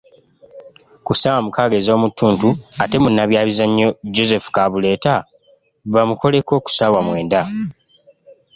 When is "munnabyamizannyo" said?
3.01-3.87